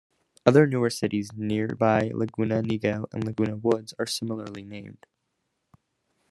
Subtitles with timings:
[0.47, 5.05] Other newer cities nearby-Laguna Niguel and Laguna Woods-are similarly named.